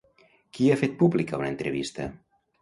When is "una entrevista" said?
1.43-2.09